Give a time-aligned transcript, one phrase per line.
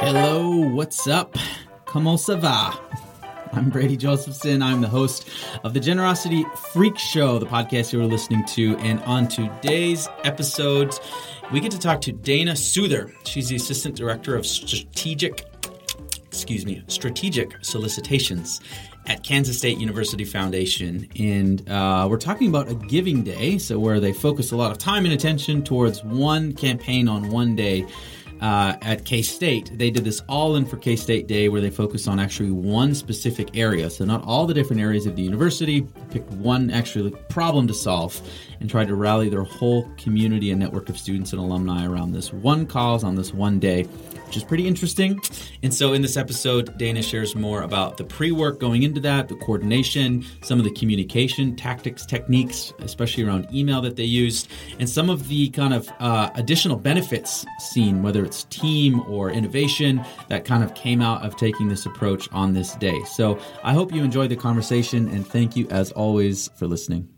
[0.00, 1.36] Hello, what's up?
[1.84, 2.72] Comment ça va?
[3.52, 4.62] I'm Brady Josephson.
[4.62, 5.28] I'm the host
[5.64, 8.76] of the Generosity Freak Show, the podcast you're listening to.
[8.76, 10.94] And on today's episode,
[11.52, 13.12] we get to talk to Dana Suther.
[13.24, 15.44] She's the Assistant Director of Strategic,
[16.28, 18.60] excuse me, Strategic Solicitations
[19.08, 21.08] at Kansas State University Foundation.
[21.18, 24.78] And uh, we're talking about a giving day, so where they focus a lot of
[24.78, 27.84] time and attention towards one campaign on one day
[28.40, 29.76] uh, at K State.
[29.76, 32.94] They did this all in for K State Day where they focused on actually one
[32.94, 33.90] specific area.
[33.90, 38.20] So, not all the different areas of the university, picked one actually problem to solve
[38.60, 42.32] and tried to rally their whole community and network of students and alumni around this
[42.32, 43.84] one cause on this one day,
[44.26, 45.18] which is pretty interesting.
[45.62, 49.28] And so, in this episode, Dana shares more about the pre work going into that,
[49.28, 54.88] the coordination, some of the communication tactics, techniques, especially around email that they used, and
[54.88, 60.44] some of the kind of uh, additional benefits seen, whether it's team or innovation, that
[60.44, 63.00] kind of came out of taking this approach on this day.
[63.04, 67.17] So, I hope you enjoyed the conversation, and thank you as always for listening.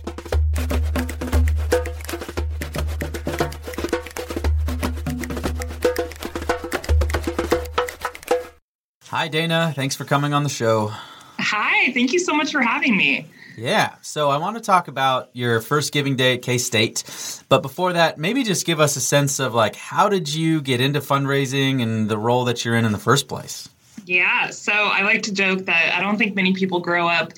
[9.11, 9.73] Hi, Dana.
[9.75, 10.89] Thanks for coming on the show.
[11.37, 13.27] Hi, thank you so much for having me.
[13.57, 17.03] Yeah, so I want to talk about your first giving day at K State.
[17.49, 20.79] But before that, maybe just give us a sense of like how did you get
[20.79, 23.67] into fundraising and the role that you're in in the first place?
[24.05, 27.33] Yeah, so I like to joke that I don't think many people grow up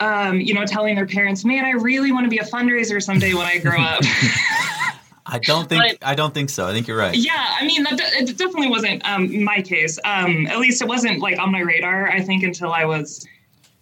[0.00, 3.32] um, you know, telling their parents, "Man, I really want to be a fundraiser someday
[3.32, 4.02] when I grow up."
[5.26, 6.66] I don't think but, I don't think so.
[6.66, 7.16] I think you're right.
[7.16, 9.98] Yeah, I mean, that, it definitely wasn't um, my case.
[10.04, 12.10] Um, at least it wasn't like on my radar.
[12.10, 13.26] I think until I was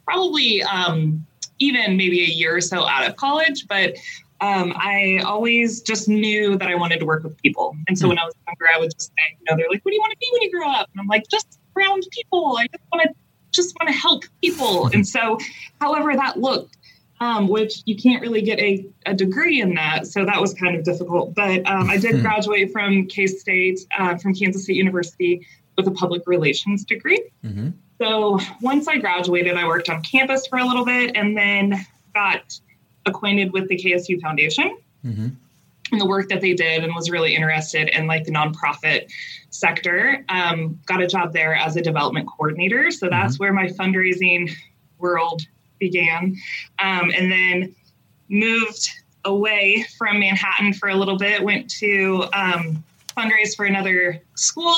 [0.05, 1.27] probably um,
[1.59, 3.66] even maybe a year or so out of college.
[3.66, 3.97] But
[4.41, 7.77] um, I always just knew that I wanted to work with people.
[7.89, 8.11] And so mm.
[8.11, 10.00] when I was younger, I would just say, you know, they're like, "What do you
[10.00, 12.56] want to be when you grow up?" And I'm like, "Just around people.
[12.56, 13.15] I just want to
[13.53, 15.39] just want to help people." and so,
[15.81, 16.77] however that looked
[17.22, 20.09] um, which you can't really get a, a, degree in that.
[20.09, 21.37] So that was kind of difficult.
[21.37, 22.22] But um, I did hmm.
[22.22, 25.47] graduate from K State, uh, from Kansas State University,
[25.77, 27.22] with a public relations degree.
[27.44, 27.71] Mm-hmm.
[28.00, 32.59] So once I graduated, I worked on campus for a little bit and then got
[33.06, 34.77] acquainted with the KSU Foundation.
[35.04, 35.28] Mm-hmm.
[35.93, 39.10] And the work that they did, and was really interested in like the nonprofit
[39.50, 40.25] sector.
[40.28, 42.91] Um, got a job there as a development coordinator.
[42.91, 43.44] So that's mm-hmm.
[43.44, 44.50] where my fundraising
[44.99, 45.43] world
[45.82, 46.37] began.
[46.78, 47.75] Um, and then
[48.28, 48.88] moved
[49.25, 52.82] away from Manhattan for a little bit, went to um,
[53.16, 54.76] fundraise for another school,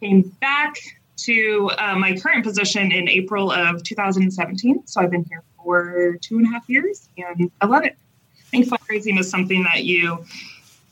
[0.00, 0.74] came back
[1.16, 4.86] to uh, my current position in April of 2017.
[4.86, 7.96] So I've been here for two and a half years and I love it.
[8.38, 10.24] I think fundraising is something that you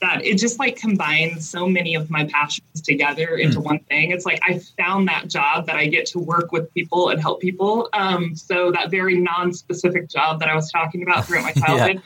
[0.02, 3.64] that it just like combines so many of my passions together into mm.
[3.64, 4.10] one thing.
[4.10, 7.40] It's like I found that job that I get to work with people and help
[7.40, 7.88] people.
[7.92, 12.02] Um, so that very non-specific job that I was talking about throughout my childhood,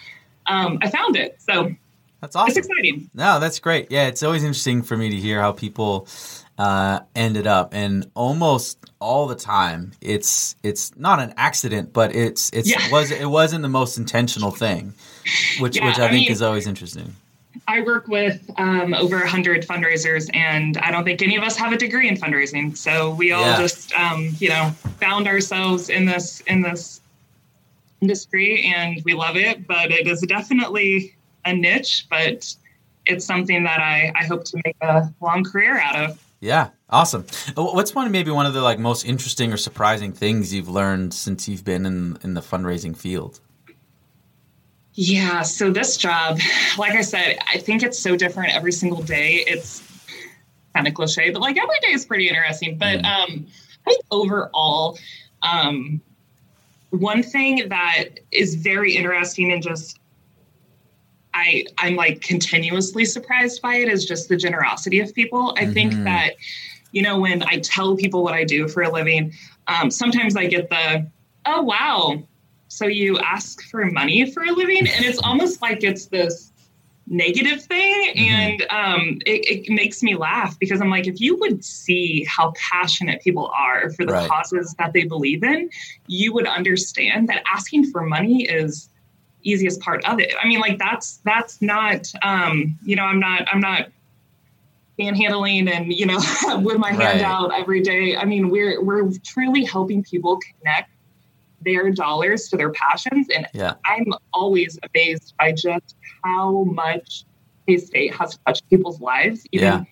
[0.46, 0.64] yeah.
[0.66, 1.40] um, I found it.
[1.40, 1.74] So
[2.20, 2.50] that's awesome.
[2.50, 3.10] It's exciting.
[3.14, 3.90] No, that's great.
[3.90, 6.06] Yeah, it's always interesting for me to hear how people
[6.58, 12.50] uh, ended up, and almost all the time, it's it's not an accident, but it's
[12.52, 12.90] it's yeah.
[12.92, 14.92] was it wasn't the most intentional thing,
[15.60, 17.14] which yeah, which I, I think mean, is always interesting.
[17.68, 21.72] I work with um, over 100 fundraisers, and I don't think any of us have
[21.72, 22.76] a degree in fundraising.
[22.76, 23.58] So we all yeah.
[23.58, 27.00] just, um, you know, found ourselves in this in this
[28.00, 29.66] industry, and we love it.
[29.66, 32.54] But it is definitely a niche, but
[33.06, 36.22] it's something that I, I hope to make a long career out of.
[36.40, 37.24] Yeah, awesome.
[37.56, 41.48] What's one maybe one of the like most interesting or surprising things you've learned since
[41.48, 43.40] you've been in in the fundraising field?
[44.96, 45.42] Yeah.
[45.42, 46.40] So this job,
[46.78, 49.44] like I said, I think it's so different every single day.
[49.46, 49.82] It's
[50.74, 52.78] kind of cliche, but like every day is pretty interesting.
[52.78, 53.04] But mm.
[53.04, 53.46] um,
[53.86, 54.98] I think overall,
[55.42, 56.00] um,
[56.90, 59.98] one thing that is very interesting and just
[61.34, 65.54] I I'm like continuously surprised by it is just the generosity of people.
[65.58, 65.72] I mm-hmm.
[65.72, 66.36] think that
[66.92, 69.34] you know when I tell people what I do for a living,
[69.66, 71.06] um, sometimes I get the
[71.44, 72.22] oh wow
[72.76, 76.52] so you ask for money for a living and it's almost like it's this
[77.08, 78.18] negative thing mm-hmm.
[78.18, 82.52] and um, it, it, makes me laugh because i'm like if you would see how
[82.70, 84.28] passionate people are for the right.
[84.28, 85.70] causes that they believe in
[86.08, 88.90] you would understand that asking for money is
[89.46, 90.32] easiest part of it.
[90.42, 93.88] I mean, like that's that's not um, you know, I'm not I'm not
[94.98, 96.18] panhandling and you know
[96.62, 97.22] with my hand Right.
[97.22, 98.16] out every day.
[98.16, 100.90] I mean, we're we're truly helping people connect
[101.66, 103.74] their dollars to their passions, and Yeah.
[103.84, 107.24] I'm always amazed by just how much
[107.66, 109.84] K State has touched people's lives, even Yeah.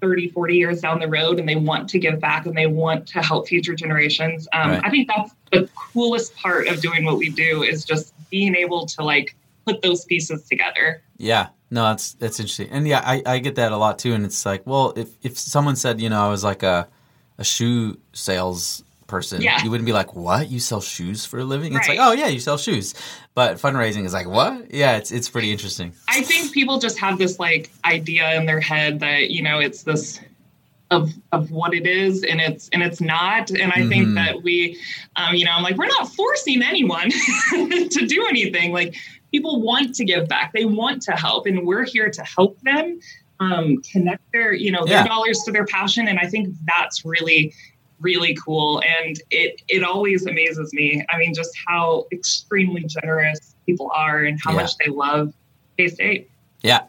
[0.00, 3.08] 30, 40 years down the road, and they want to give back and they want
[3.08, 4.46] to help future generations.
[4.52, 4.80] Um, Right.
[4.84, 8.86] I think that's the coolest part of doing what we do is just being able
[8.86, 9.34] to like
[9.66, 11.02] put those pieces together.
[11.16, 14.12] Yeah, no, that's that's interesting, and yeah, I, I get that a lot too.
[14.14, 16.86] And it's like, well, if if someone said, you know, I was like a
[17.38, 19.64] a shoe sales person, Yeah.
[19.64, 20.48] you wouldn't be like, what?
[20.48, 21.74] You sell shoes for a living?
[21.74, 22.94] It's like, oh yeah, you sell shoes,
[23.34, 24.72] but fundraising is like, what?
[24.72, 25.92] Yeah, it's it's pretty interesting.
[26.08, 29.82] I think people just have this like idea in their head that you know it's
[29.82, 30.20] this
[30.90, 33.88] of of what it is and it's and it's not and i Mhm.
[33.90, 34.78] think that we
[35.16, 37.10] um you know i'm like we're not forcing anyone
[37.50, 38.94] to do anything like
[39.30, 42.98] people want to give back they want to help and we're here to help them
[43.38, 45.06] um connect their you know their Yeah.
[45.08, 47.52] dollars to their passion and i think that's really
[48.00, 53.90] really cool and it it always amazes me i mean just how extremely generous people
[53.94, 54.56] are and how Yeah.
[54.62, 55.32] much they love
[55.76, 56.30] k-state
[56.62, 56.82] Yeah,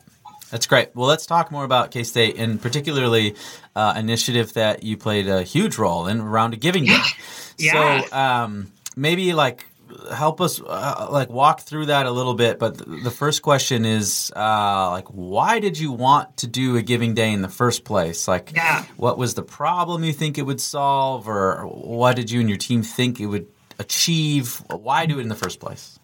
[0.52, 0.90] that's great.
[0.96, 3.36] Well, let's talk more about K State and particularly
[3.76, 6.98] uh, initiative that you played a huge role in around a Giving Day.
[7.60, 8.02] Yeah.
[8.04, 9.66] So um, maybe like
[10.14, 12.60] help us uh, like walk through that a little bit.
[12.60, 16.82] But th- the first question is uh, like, why did you want to do a
[16.82, 18.28] Giving Day in the first place?
[18.28, 18.84] Like, Yeah.
[18.98, 22.58] what was the problem you think it would solve, or what did you and your
[22.58, 23.48] team think it would
[23.80, 24.62] achieve?
[24.70, 26.00] Why do it in the first place?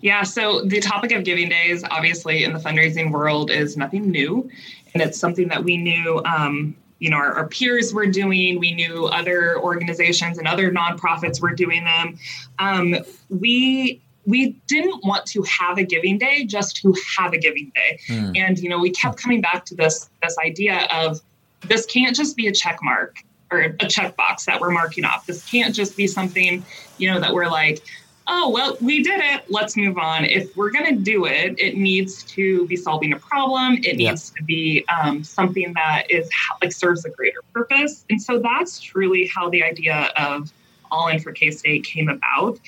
[0.00, 4.50] Yeah, so the topic of giving days, obviously, in the fundraising world, is nothing new,
[4.92, 6.20] and it's something that we knew.
[6.24, 8.60] Um, you know, our, our peers were doing.
[8.60, 12.16] We knew other organizations and other nonprofits were doing them.
[12.60, 12.94] Um,
[13.28, 17.98] we we didn't want to have a giving day just to have a giving day,
[18.06, 18.30] Hmm.
[18.36, 21.20] and you know, we kept coming back to this this idea of
[21.66, 23.16] this can't just be a check mark
[23.50, 25.26] or a checkbox that we're marking off.
[25.26, 26.64] This can't just be something,
[26.98, 27.82] you know, that we're like,
[28.28, 29.42] oh, well, we did it.
[29.48, 30.24] Let's move on.
[30.24, 33.78] If we're going to do it, it needs to be solving a problem.
[33.82, 34.10] It Yeah.
[34.10, 36.28] needs to be um, something that is
[36.60, 38.04] like serves a greater purpose.
[38.10, 40.52] And so that's truly how the idea of
[40.90, 42.58] All In for K State came about.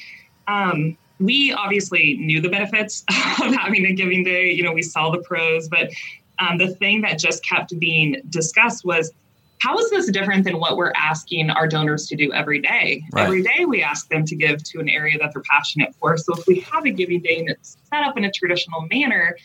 [0.49, 3.05] Um, we obviously knew the benefits
[3.43, 4.51] of having a giving day.
[4.51, 5.91] You know, we saw the pros, but
[6.41, 9.13] um, the thing that just kept being discussed was
[9.59, 13.03] how is this different than what we're asking our donors to do every day?
[13.13, 13.25] Right.
[13.25, 16.17] Every day we ask them to give to an area that they're passionate for.
[16.19, 19.37] So if we have a giving day and it's set up in a traditional manner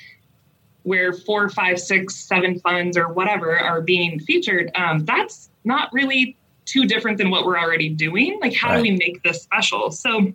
[0.83, 6.35] where four, five, six, seven funds or whatever are being featured, um, that's not really
[6.65, 8.39] too different than what we're already doing.
[8.41, 8.77] Like, how Right.
[8.77, 9.91] do we make this special?
[9.91, 10.33] So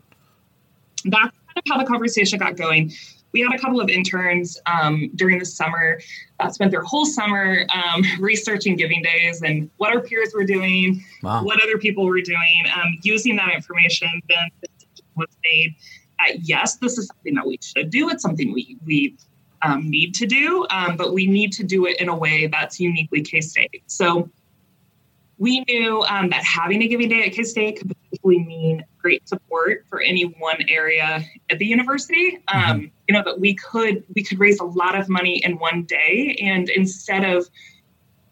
[1.04, 2.92] that's kind of how the conversation got going.
[3.34, 6.00] We had a couple of interns um, during the summer
[6.38, 11.04] that spent their whole summer um, researching giving days and what our peers were doing,
[11.22, 11.42] Wow.
[11.42, 14.08] what other people were doing, um, using that information.
[14.28, 15.74] Then the decision was made
[16.20, 18.08] that yes, this is something that we should do.
[18.08, 19.16] It's something we we
[19.62, 22.78] um, need to do, um, but we need to do it in a way that's
[22.78, 23.82] uniquely K State.
[23.88, 24.30] So
[25.38, 29.28] we knew um, that having a giving day at K State could potentially mean great
[29.28, 32.38] support for any one area at the university.
[32.48, 35.82] Um, You know that we could we could raise a lot of money in one
[35.82, 37.46] day, and instead of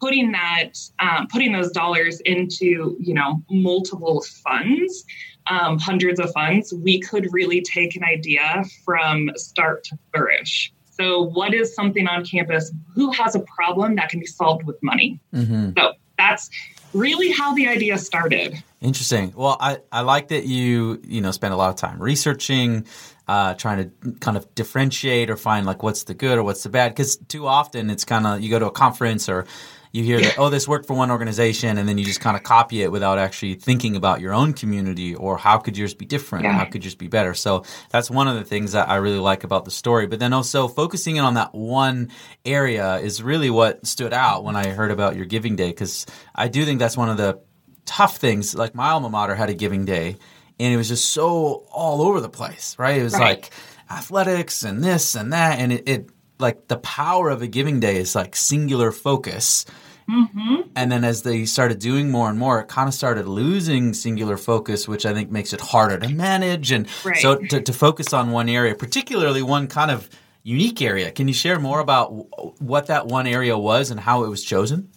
[0.00, 5.04] putting that um, putting those dollars into you know multiple funds
[5.48, 11.22] um, hundreds of funds we could really take an idea from start to flourish so
[11.38, 12.70] what is something on campus?
[12.94, 15.20] Who has a problem that can be solved with money?
[15.32, 16.50] Hmm so that's
[16.94, 19.32] really how the idea started Interesting.
[19.36, 22.84] Well, I, I like that you you know spend a lot of time researching,
[23.28, 26.68] uh, trying to kind of differentiate or find like what's the good or what's the
[26.68, 26.88] bad.
[26.90, 29.46] Because too often it's kind of you go to a conference or
[29.92, 32.42] you hear that oh this worked for one organization and then you just kind of
[32.42, 36.44] copy it without actually thinking about your own community or how could yours be different
[36.44, 36.52] Yeah.
[36.54, 37.34] how could yours be better.
[37.34, 40.06] So that's one of the things that I really like about the story.
[40.08, 42.10] But then also focusing in on that one
[42.44, 46.48] area is really what stood out when I heard about your giving day because I
[46.48, 47.40] do think that's one of the
[47.84, 48.54] tough things.
[48.54, 50.16] Like my alma mater had a giving day,
[50.60, 52.98] and it was just so all over the place, right?
[52.98, 53.40] It was Right.
[53.42, 53.50] like
[53.90, 57.96] athletics and this and that, and it, it like the power of a giving day
[57.98, 59.64] is like singular focus.
[60.06, 63.92] hmm And then as they started doing more and more, it kind of started losing
[63.94, 66.72] singular focus, which I think makes it harder to manage.
[66.72, 67.16] And Right.
[67.16, 70.08] so to, to focus on one area, particularly one kind of
[70.42, 74.24] unique area, can you share more about w- what that one area was and how
[74.24, 74.90] it was chosen?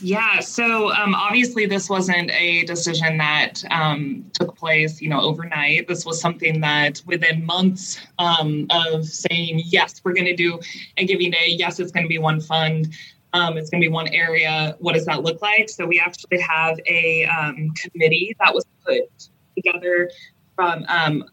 [0.00, 5.88] Yeah, so um, obviously this wasn't a decision that um, took place, you know, overnight.
[5.88, 10.60] This was something that within months um, of saying yes, we're going to do
[10.96, 11.48] a giving day.
[11.48, 12.94] Yes, it's going to be one fund.
[13.32, 14.76] Um, it's going to be one area.
[14.78, 15.68] What does that look like?
[15.68, 20.10] So we actually have a um, committee that was put together
[20.56, 21.24] from um,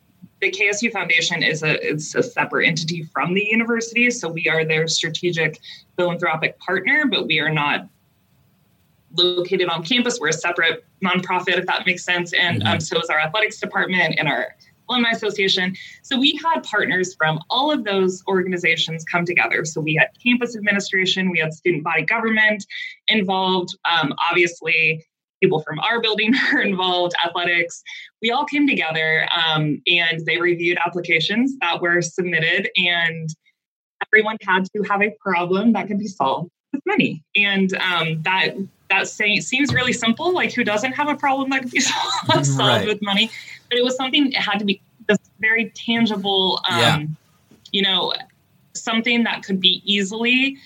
[0.42, 4.66] the KSU Foundation is a it's a separate entity from the university, so we are
[4.66, 5.60] their strategic
[5.98, 7.88] philanthropic partner, but we are not
[9.18, 10.20] located on campus.
[10.20, 12.74] We're a separate nonprofit, if that makes sense, and mm-hmm.
[12.74, 14.56] um, so is our athletics department and our
[14.90, 15.76] alumni association.
[16.04, 19.66] So we had partners from all of those organizations come together.
[19.66, 22.66] So we had campus administration, we had student body government
[23.08, 25.04] involved, um, obviously
[25.42, 27.84] people from our building are involved, athletics.
[28.22, 33.30] We all came together um, and they reviewed applications that were submitted, and
[34.08, 37.24] everyone had to have a problem that could be solved with money.
[37.36, 38.56] And um, that
[38.90, 40.34] that saying seems really simple.
[40.34, 42.88] Like who doesn't have a problem that could be solved, right.
[42.88, 43.32] with money?
[43.70, 46.62] But it was something that had to be this very tangible.
[46.70, 47.04] Um, yeah.
[47.72, 48.14] You know,
[48.74, 50.58] something that could be easily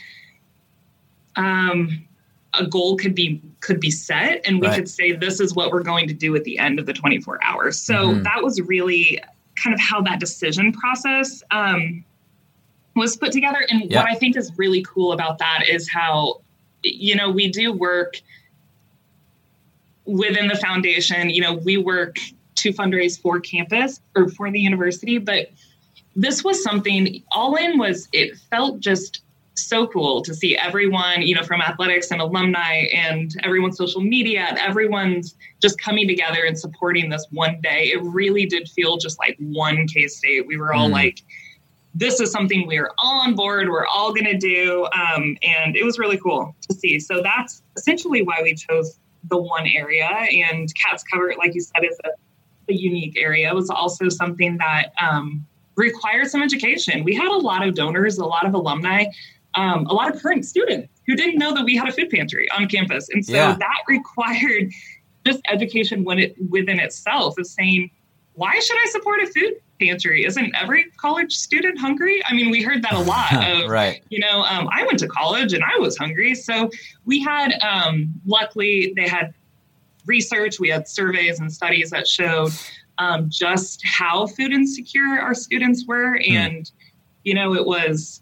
[1.36, 2.06] um,
[2.54, 4.76] a goal could be could be set and we right.
[4.76, 7.40] could say this is what we're going to do at the end of the 24
[7.44, 8.24] hours so mm-hmm.
[8.24, 9.22] that was really
[9.62, 12.04] kind of how that decision process um,
[12.96, 16.42] was put together and what i think is really cool about that is how
[16.84, 18.16] you know we do work
[20.06, 22.16] within the foundation you know we work
[22.56, 25.52] to fundraise for campus or for the university but
[26.16, 29.22] this was something all in was it felt just
[29.60, 34.46] so cool to see everyone, you know, from athletics and alumni and everyone's social media
[34.50, 37.92] and everyone's just coming together and supporting this one day.
[37.94, 40.48] It really did feel just like one K State.
[40.48, 40.94] We were all mm.
[40.94, 41.22] like,
[42.00, 43.70] this is something we're all on board.
[43.70, 44.86] We're all going to do.
[44.86, 47.00] Um, and it was really cool to see.
[47.00, 50.08] So that's essentially why we chose the one area.
[50.08, 52.10] And Cats' Cupboard, like you said, is a,
[52.72, 53.50] a unique area.
[53.50, 57.04] It was also something that um, required some education.
[57.04, 59.06] We had a lot of donors, a lot of alumni
[59.56, 62.48] um, a lot of current students who didn't know that we had a food pantry
[62.52, 63.10] on campus.
[63.10, 63.56] And so yeah.
[63.56, 64.72] that required
[65.26, 67.92] just education when it, within itself of saying,
[68.34, 70.26] why should I support a food pantry?
[70.26, 72.22] Isn't every college student hungry?
[72.26, 73.30] I mean, we heard that a lot.
[73.50, 74.04] Of, right.
[74.10, 76.36] You know, um, I went to college and I was hungry.
[76.36, 76.70] So
[77.06, 79.34] we had, um, luckily, they had
[80.06, 82.52] research, we had surveys and studies that showed
[82.98, 86.20] um, just how food insecure our students were.
[86.20, 86.32] Mm.
[86.32, 86.72] And,
[87.24, 88.22] you know, it was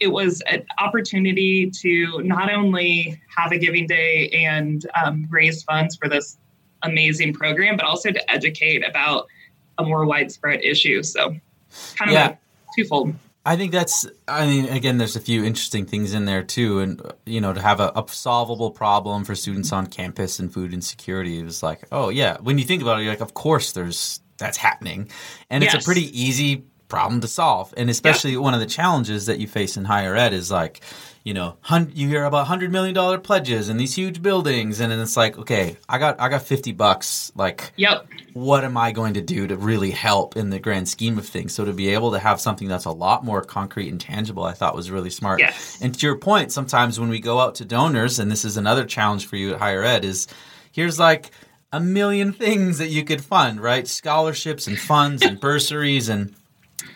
[0.00, 5.96] it was an opportunity to not only have a giving day and um, raise funds
[5.96, 6.38] for this
[6.82, 9.26] amazing program, but also to educate about
[9.78, 11.02] a more widespread issue.
[11.02, 11.36] So,
[11.96, 12.36] kind of yeah.
[12.76, 13.14] twofold.
[13.46, 14.06] I think that's.
[14.26, 17.60] I mean, again, there's a few interesting things in there too, and you know, to
[17.60, 22.08] have a, a solvable problem for students on campus and food insecurity is like, oh
[22.08, 22.38] yeah.
[22.40, 25.10] When you think about it, you're like, of course, there's that's happening,
[25.50, 25.74] and yes.
[25.74, 27.74] it's a pretty easy problem to solve.
[27.76, 28.38] And especially yeah.
[28.38, 30.80] one of the challenges that you face in higher ed is like,
[31.24, 34.92] you know, hun- you hear about hundred million dollar pledges and these huge buildings, and
[34.92, 37.32] then it's like, okay, I got I got fifty bucks.
[37.34, 41.16] Like, yep, what am I going to do to really help in the grand scheme
[41.16, 41.54] of things?
[41.54, 44.52] So to be able to have something that's a lot more concrete and tangible, I
[44.52, 45.40] thought was really smart.
[45.40, 45.78] Yes.
[45.80, 48.84] And to your point, sometimes when we go out to donors, and this is another
[48.84, 50.26] challenge for you at higher ed, is
[50.72, 51.30] here's like
[51.72, 53.88] a million things that you could fund, right?
[53.88, 56.34] Scholarships and funds and bursaries and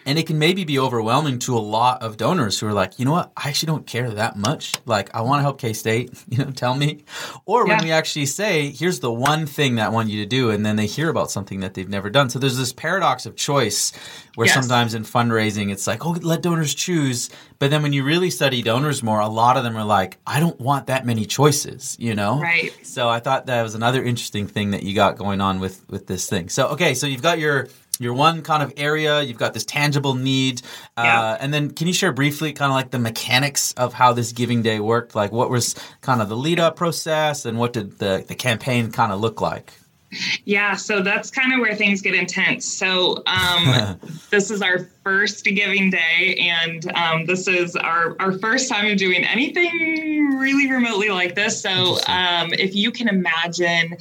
[0.08, 3.04] and it can maybe be overwhelming to a lot of donors who are like, you
[3.04, 4.72] know what, I actually don't care that much.
[4.86, 7.04] Like, I want to help K State, you know, tell me.
[7.44, 7.76] Or yeah.
[7.76, 10.64] when we actually say, here's the one thing that I want you to do, and
[10.64, 12.30] then they hear about something that they've never done.
[12.30, 13.92] So there's this paradox of choice
[14.34, 14.54] where yes.
[14.54, 17.28] sometimes in fundraising, it's like, oh, let donors choose.
[17.58, 20.40] But then when you really study donors more, a lot of them are like, I
[20.40, 22.40] don't want that many choices, you know?
[22.40, 22.72] Right.
[22.82, 26.06] So I thought that was another interesting thing that you got going on with, with
[26.06, 26.48] this thing.
[26.48, 27.68] So, okay, so you've got your
[27.98, 29.22] your one kind of area.
[29.22, 30.62] You've got this tangible need,
[30.96, 31.36] uh, yeah.
[31.40, 34.62] and then can you share briefly kind of like the mechanics of how this Giving
[34.62, 35.14] Day worked?
[35.14, 38.90] Like, what was kind of the lead up process, and what did the the campaign
[38.90, 39.72] kind of look like?
[40.44, 42.66] Yeah, so that's kind of where things get intense.
[42.66, 44.00] So um,
[44.30, 48.96] this is our first Giving Day, and um, this is our our first time of
[48.96, 51.60] doing anything really remotely like this.
[51.60, 53.96] So um, if you can imagine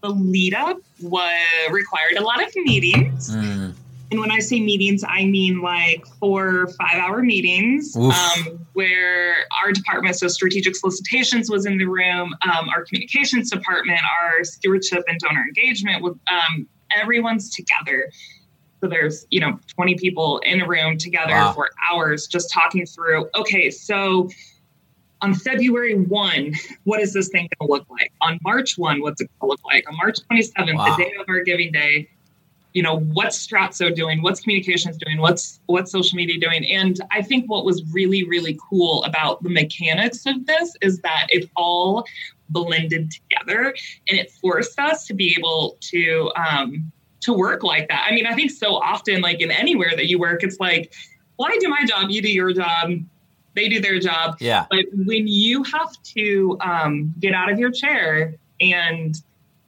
[0.00, 3.34] the lead up was required a lot of meetings.
[3.34, 3.74] Mm.
[4.10, 9.70] And when I say meetings, I mean like four, five hour meetings um, where our
[9.70, 15.18] department, so strategic solicitations was in the room, um, our communications department, our stewardship and
[15.18, 18.10] donor engagement, with, um, everyone's together.
[18.80, 21.52] So there's, you know, 20 people in a room together wow.
[21.52, 24.30] for hours just talking through, okay, so
[25.22, 26.52] on February 1,
[26.84, 28.12] what is this thing going to look like?
[28.20, 29.88] On March 1, what's it going to look like?
[29.90, 30.96] On March 27th, Wow.
[30.96, 32.08] the day of our giving day,
[32.74, 34.22] you know, what's Stratso doing?
[34.22, 35.18] What's communications doing?
[35.18, 36.64] What's what's social media doing?
[36.66, 41.26] And I think what was really, really cool about the mechanics of this is that
[41.30, 42.04] it all
[42.50, 43.74] blended together
[44.08, 48.06] and it forced us to be able to um, to work like that.
[48.08, 50.92] I mean, I think so often, like in anywhere that you work, it's like,
[51.38, 52.90] well, I do my job, you do your job,
[53.58, 54.36] they do their job.
[54.40, 54.66] Yeah.
[54.70, 59.14] But when you have to um, get out of your chair and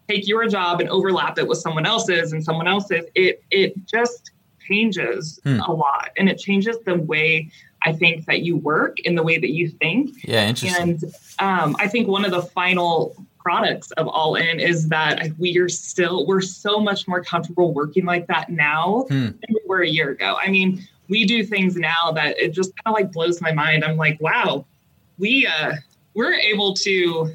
[0.09, 4.31] take your job and overlap it with someone else's and someone else's, it it just
[4.67, 5.61] changes Hmm.
[5.61, 7.51] a lot, and it changes the way
[7.83, 10.11] I think that you work and the way that you think.
[10.25, 10.83] Yeah, interesting.
[10.83, 11.05] And
[11.39, 15.69] um, I think one of the final products of All In is that we are
[15.69, 19.25] still we're so much more comfortable working like that now Hmm.
[19.41, 20.37] than we were a year ago.
[20.45, 23.85] I mean, we do things now that it just kind of like blows my mind.
[23.85, 24.65] I'm like, wow,
[25.19, 25.73] we uh,
[26.15, 27.35] we're able to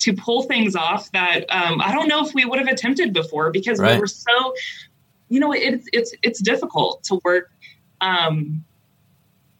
[0.00, 3.50] to pull things off that um, I don't know if we would have attempted before
[3.50, 3.94] because Right.
[3.94, 4.54] we were so,
[5.28, 7.50] you know, it's it's it's difficult to work
[8.00, 8.64] um,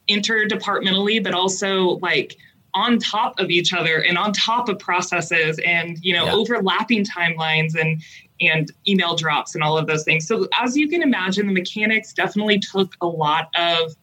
[0.09, 2.37] interdepartmentally, but also like
[2.73, 6.35] on top of each other and on top of processes and you know Yeah.
[6.35, 8.01] overlapping timelines and
[8.41, 10.27] and email drops and all of those things.
[10.27, 13.95] So as you can imagine, the mechanics definitely took a lot of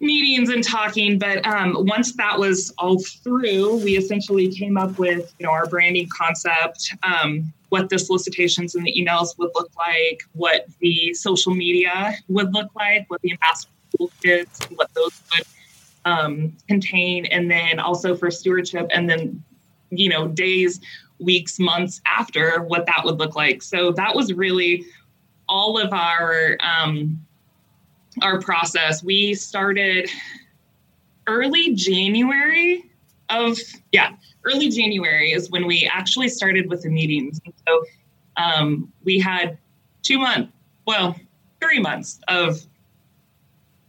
[0.00, 5.34] meetings and talking but um, once that was all through we essentially came up with
[5.38, 10.22] you know our branding concept um, what the solicitations and the emails would look like
[10.32, 15.46] what the social media would look like what the ambassador toolkits what those would
[16.04, 19.42] um, contain and then also for stewardship and then
[19.90, 20.80] you know days
[21.18, 24.84] weeks months after what that would look like so that was really
[25.48, 27.26] all of our um,
[28.22, 29.02] our process.
[29.02, 30.08] We started
[31.26, 32.90] early January
[33.28, 33.58] of
[33.92, 34.12] yeah,
[34.44, 37.40] early January is when we actually started with the meetings.
[37.44, 37.84] And so
[38.36, 39.58] um, we had
[40.02, 40.52] two months,
[40.86, 41.16] well,
[41.60, 42.60] three months of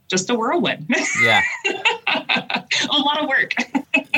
[0.07, 0.89] just a whirlwind.
[1.21, 1.43] yeah.
[2.07, 3.53] a lot of work.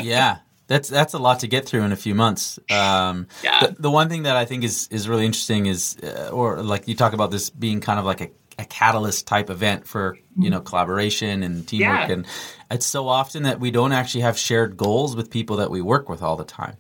[0.01, 0.37] yeah
[0.69, 3.59] that's that's a lot to get through in a few months um, Yeah.
[3.67, 6.87] the, the one thing that i think is is really interesting is uh, or like
[6.87, 10.49] you talk about this being kind of like a, a catalyst type event for you
[10.49, 12.07] know collaboration and teamwork.
[12.07, 12.13] Yeah.
[12.13, 12.25] and
[12.71, 16.07] it's so often that we don't actually have shared goals with people that we work
[16.07, 16.77] with all the time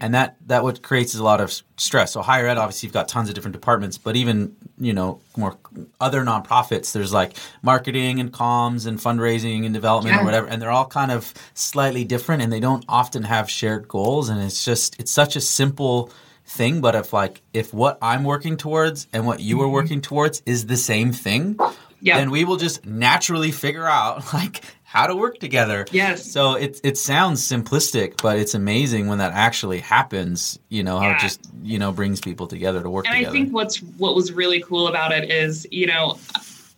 [0.00, 2.94] and that that what creates is a lot of stress so higher ed obviously you've
[2.94, 5.56] got tons of different departments but even you know more
[6.00, 10.70] other nonprofits there's like marketing and comms and fundraising and development or whatever and they're
[10.70, 14.98] all kind of slightly different and they don't often have shared goals and it's just
[14.98, 16.10] it's such a simple
[16.46, 19.72] thing but if like if what i'm working towards and what you are mm-hmm.
[19.72, 21.58] working towards is the same thing
[22.00, 22.18] Yeah.
[22.18, 26.30] then we will just naturally figure out like how to work together Yes.
[26.30, 30.58] so it it sounds simplistic, but it's amazing when that actually happens.
[30.70, 33.28] You know how it just you know brings people together to work and together.
[33.28, 36.18] I think what's what was really cool about it is, you know,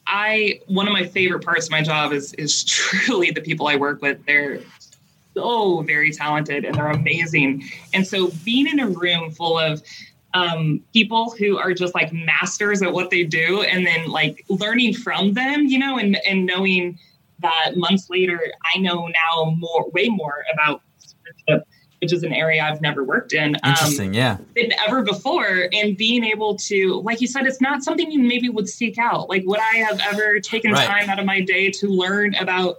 [0.06, 3.76] I one of my favorite parts of my job is is truly the people I
[3.76, 4.24] work with.
[4.26, 4.60] They're
[5.38, 7.62] so very talented and they're amazing.
[7.94, 9.82] And so being in a room full of
[10.34, 14.94] um, people who are just like masters at what they do, and then like learning
[14.94, 16.98] from them, you know, and and knowing
[17.40, 18.40] that months later,
[18.74, 21.66] I know now more, way more about stewardship,
[22.02, 23.54] which is an area I've never worked in.
[23.62, 27.82] Um, Interesting, yeah, than ever before and being able to like you said it's not
[27.82, 30.86] something you maybe would seek out like would i have ever taken Right.
[30.86, 32.76] time out of my day to learn about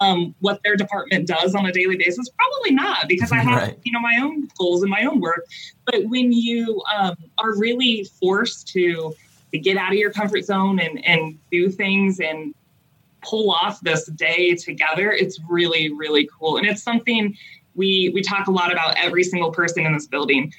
[0.00, 2.28] um, what their department does on a daily basis?
[2.30, 3.78] Probably not because i have Right.
[3.84, 5.46] you know my own goals and my own work.
[5.86, 9.14] But when you um, are really forced to
[9.52, 12.54] to get out of your comfort zone and and do things and
[13.22, 16.56] pull off this day together it's really really cool.
[16.56, 17.36] And it's something
[17.74, 20.52] we we talk a lot about every single person in this building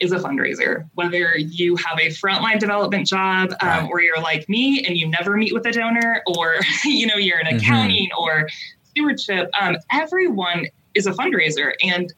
[0.00, 3.88] is a fundraiser whether you have a frontline development job um, Right.
[3.90, 7.38] or you're like me and you never meet with a donor or you know you're
[7.40, 7.58] in Mhm.
[7.60, 8.46] accounting or
[8.84, 12.12] stewardship um, everyone is a fundraiser and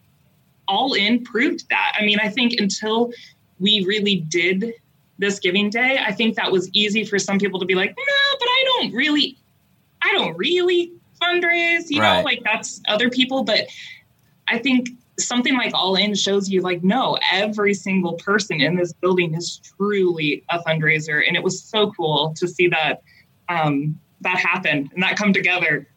[0.66, 3.12] all in proved that i mean i think until
[3.58, 4.72] we really did
[5.18, 8.36] this giving day i think that was easy for some people to be like no
[8.40, 9.36] but i don't really
[10.02, 12.18] i don't really fundraise you Right.
[12.18, 13.66] know like that's other people but
[14.48, 14.88] i think
[15.18, 19.60] something like all in shows you like no every single person in this building is
[19.76, 21.26] truly a fundraiser.
[21.26, 23.02] And it was so cool to see that
[23.48, 25.88] um that happen and that come together.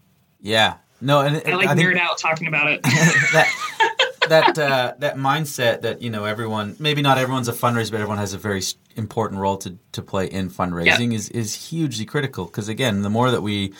[0.42, 0.76] Yeah.
[1.02, 2.82] No, and i like I think nerd out talking about it.
[3.34, 3.48] That
[4.30, 8.18] that uh, that mindset that you know everyone maybe not everyone's a fundraiser, but everyone
[8.18, 8.62] has a very
[8.96, 13.32] important role to to play in fundraising is is hugely critical because again, the more
[13.32, 13.74] that we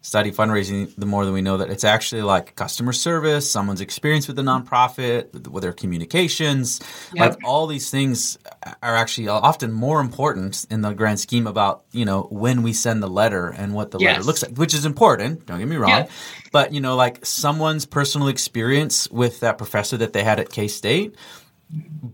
[0.00, 4.26] study fundraising, the more that we know that it's actually like customer service, someone's experience
[4.26, 6.80] with the nonprofit, with their communications,
[7.12, 7.20] Yep.
[7.30, 8.38] like all these things
[8.82, 13.02] are actually often more important in the grand scheme about you know when we send
[13.02, 15.44] the letter and what the letter looks like, which is important.
[15.46, 16.06] Don't get me wrong, Yeah.
[16.52, 20.68] But you know, like someone's personal experience with that professor that they had at K
[20.68, 21.14] State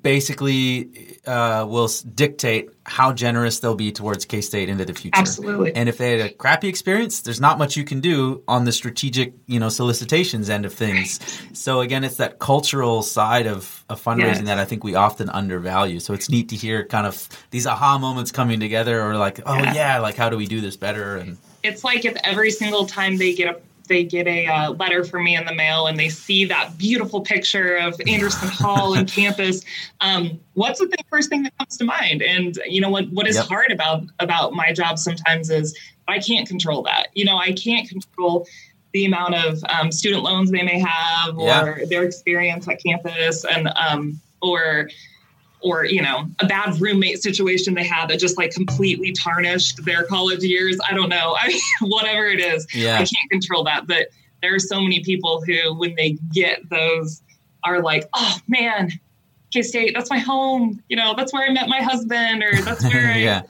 [0.03, 5.17] basically uh, will dictate how generous they'll be towards K State into the future.
[5.19, 5.75] Absolutely.
[5.75, 8.73] And if they had a crappy experience, there's not much you can do on the
[8.73, 11.21] strategic, you know, solicitations end of things.
[11.53, 14.43] So again, it's that cultural side of, of fundraising Yes.
[14.47, 16.01] that I think we often undervalue.
[16.01, 19.63] So it's neat to hear kind of these aha moments coming together, or like, oh
[19.63, 19.75] Yeah.
[19.75, 21.17] yeah, like how do we do this better?
[21.17, 25.05] And it's like if every single time they get a they get a uh, letter
[25.05, 29.07] from me in the mail and they see that beautiful picture of Anderson Hall and
[29.13, 29.63] campus.
[30.01, 32.23] Um, what's the thing, first thing that comes to mind?
[32.23, 33.09] And you know what?
[33.11, 33.47] What is Yep.
[33.47, 35.77] hard about about my job sometimes is
[36.09, 37.09] I can't control that.
[37.15, 38.47] You know, I can't control
[38.93, 41.85] the amount of um, student loans they may have or Yeah.
[41.89, 44.89] their experience at campus and um, or
[45.65, 50.05] or you know a bad roommate situation they had that just like completely tarnished their
[50.05, 50.79] college years.
[50.89, 51.35] I don't know.
[51.41, 52.95] I mean whatever it is Yeah.
[52.95, 53.87] i can't control that.
[53.89, 54.09] But
[54.43, 57.23] there are so many people who when they get those
[57.65, 58.91] are like oh man
[59.53, 60.83] k-state that's my home.
[60.89, 63.43] You know that's where i met my husband or that's where I, yeah.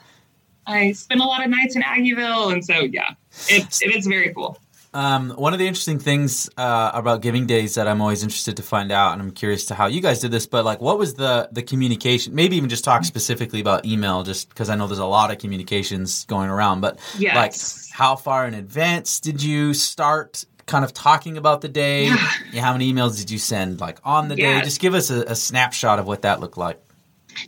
[0.67, 2.53] I spent a lot of nights in aggieville.
[2.53, 3.15] And so yeah
[3.49, 4.59] it, it is very cool
[4.95, 8.63] Um, one of the interesting things uh, about giving days that I'm always interested to
[8.63, 11.15] find out, and I'm curious to how you guys did this, but like, what was
[11.15, 12.35] the the communication?
[12.35, 15.39] Maybe even just talk specifically about email, just because I know there's a lot of
[15.39, 16.81] communications going around.
[16.81, 17.35] But Yes.
[17.35, 17.55] like,
[17.99, 20.45] how far in advance did you start?
[20.67, 22.07] Kind of talking about the day.
[22.53, 22.63] Yeah.
[22.63, 23.81] How many emails did you send?
[23.81, 24.63] Like on the day, Yeah.
[24.63, 26.81] just give us a, a snapshot of what that looked like.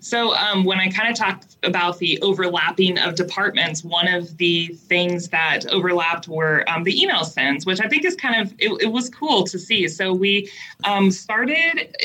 [0.01, 4.69] So, um, when I kind of talked about the overlapping of departments, one of the
[4.69, 8.83] things that overlapped were um, the email sends, which I think is kind of it,
[8.83, 9.89] it was cool to see.
[9.89, 10.51] So we
[10.85, 11.97] um, started.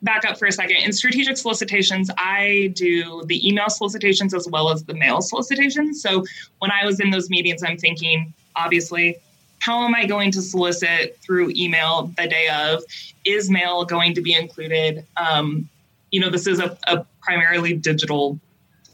[0.00, 0.76] Back up for a second.
[0.76, 6.00] In strategic solicitations, I do the email solicitations as well as the mail solicitations.
[6.00, 6.24] So
[6.60, 9.18] when I was in those meetings, I'm thinking, obviously,
[9.58, 12.84] how am I going to solicit through email the day of?
[13.24, 15.04] Is mail going to be included?
[15.16, 15.68] Um,
[16.10, 18.38] you know, this is a, a primarily digital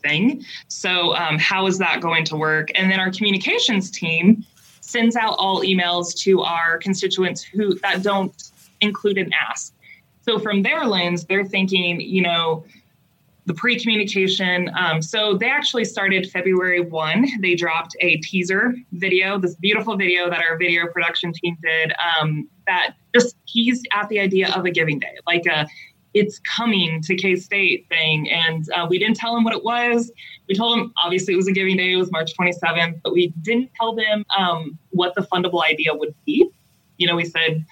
[0.02, 0.44] thing.
[0.68, 2.70] So, um, how is that going to work?
[2.74, 4.44] And then our communications team
[4.80, 8.34] sends out all emails to our constituents who that don't
[8.80, 9.72] include an ask.
[10.22, 12.64] So, from their lens, they're thinking, you know,
[13.46, 14.70] the pre-communication.
[14.76, 17.26] Um, so they actually started February one.
[17.40, 21.92] They dropped a teaser video, this beautiful video that our video production team did.
[22.18, 25.66] Um, that just teased at the idea of a giving day, like a
[26.14, 28.30] it's coming to K State thing.
[28.30, 30.10] And uh, we didn't tell them what it was.
[30.48, 31.92] We told them obviously it was a giving day.
[31.92, 36.14] It was March 27th, but we didn't tell them um, what the fundable idea would
[36.24, 36.48] be.
[36.96, 37.66] You know, we said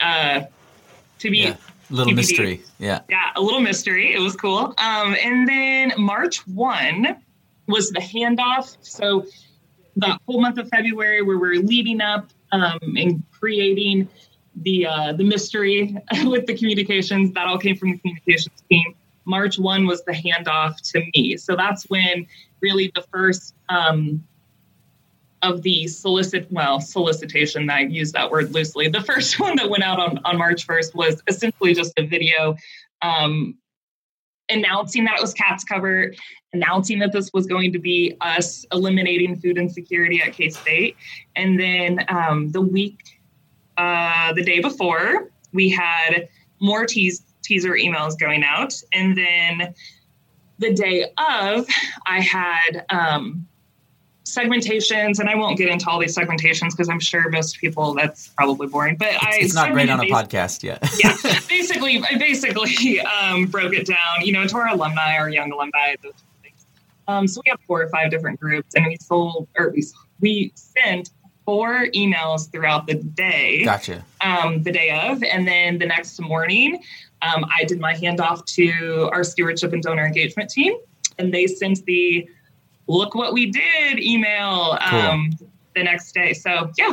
[0.00, 0.42] uh,
[1.20, 1.56] to be Yeah,
[1.90, 2.16] little TBD.
[2.16, 2.62] mystery.
[2.78, 4.12] Yeah, yeah, a little mystery.
[4.12, 4.74] It was cool.
[4.78, 7.16] Um, and then March 1
[7.68, 8.76] was the handoff.
[8.80, 9.26] So
[9.94, 14.08] the whole month of February, where we're leading up um, and creating
[14.62, 18.94] the uh, the mystery with the communications, that all came from the communications team.
[19.24, 21.36] March 1 was the handoff to me.
[21.36, 22.26] So that's when
[22.60, 24.22] really the first um,
[25.42, 29.82] of the solicit well solicitation i use that word loosely the first one that went
[29.82, 32.56] out on, on march 1st was essentially just a video
[33.02, 33.54] um,
[34.48, 36.16] announcing that it was Cats' Cupboard
[36.52, 40.96] announcing that this was going to be us eliminating food insecurity at k-state
[41.36, 43.15] and then um, the week
[43.76, 46.28] uh, the day before we had
[46.60, 49.74] more teas- teaser emails going out and then
[50.58, 51.66] the day of
[52.06, 53.46] i had um,
[54.24, 58.28] segmentations and i won't get into all these segmentations because i'm sure most people that's
[58.28, 60.82] probably boring but i it's not great on a podcast yet.
[61.02, 61.16] yeah,
[61.48, 65.94] basically, I basically um, broke it down, you know, to our alumni, our young alumni,
[66.02, 66.12] those
[66.42, 66.66] things.
[67.08, 69.84] Um, so we have four or five different groups, and we sold, or we
[70.20, 71.10] we sent
[71.46, 74.04] four emails throughout the day, gotcha.
[74.20, 76.82] um, the day of, and then the next morning,
[77.22, 80.74] um, I did my handoff to our stewardship and donor engagement team,
[81.18, 82.28] and they sent the
[82.88, 85.30] "Look what we did" email um,
[85.74, 86.34] the next day.
[86.34, 86.92] So yeah.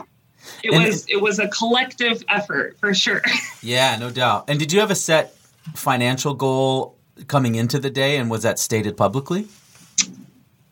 [0.62, 3.22] It And- was it was a collective effort for sure.
[3.66, 4.50] Yeah, no doubt.
[4.50, 5.34] And did you have a set
[5.74, 9.48] financial goal coming into the day, and was that stated publicly?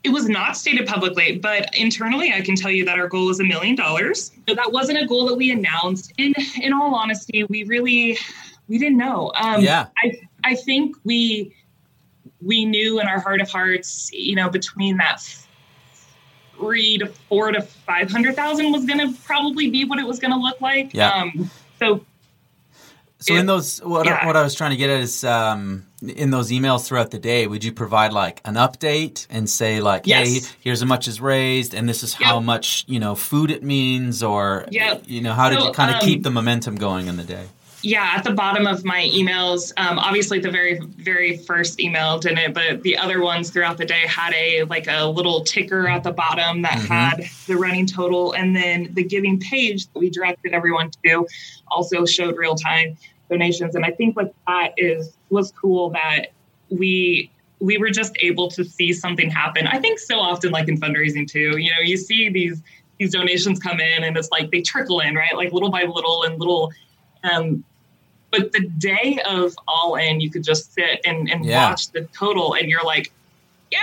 [0.04, 3.40] It was not stated publicly, but internally, I can tell you that our goal is
[3.40, 4.32] a million dollars.
[4.48, 6.14] That wasn't a goal that we announced.
[6.18, 8.18] In in all honesty, we really
[8.68, 9.32] we didn't know.
[9.36, 9.88] Um, Yeah.
[10.04, 11.56] I I think we
[12.42, 15.22] we knew in our heart of hearts, you know, between that
[16.58, 20.20] three to four to five hundred thousand was going to probably be what it was
[20.20, 20.94] going to look like.
[20.94, 21.14] Yeah.
[21.14, 22.04] Um, so
[23.20, 24.26] So in those, what, yeah.
[24.26, 27.48] what I was trying to get at is, um, in those emails throughout the day,
[27.48, 30.28] would you provide like an update and say like, Yes.
[30.48, 32.44] hey, here's how much is raised, and this is how Yep.
[32.44, 35.04] much you know food it means, or Yep.
[35.06, 37.24] you know, how did So, you kind of um, keep the momentum going in the
[37.24, 37.46] day?
[37.84, 42.54] yeah, at the bottom of my emails, um, obviously the very very first email didn't,
[42.54, 46.12] but the other ones throughout the day had a like a little ticker at the
[46.12, 46.88] bottom that Mhm.
[46.88, 51.26] had the running total, and then the giving page that we directed everyone to
[51.70, 52.98] also showed real time
[53.30, 53.76] donations.
[53.76, 56.28] And I think what that is was cool that
[56.70, 59.68] we we were just able to see something happen.
[59.68, 62.62] I think so often, like in fundraising too, you know, you see these
[63.00, 65.36] these donations come in and it's like they trickle in, right?
[65.36, 66.72] Like little by little and little.
[67.24, 67.64] Um,
[68.32, 71.70] but the day of all in, you could just sit and, and Yeah.
[71.70, 73.12] watch the total, and you're like,
[73.72, 73.78] "Yay!"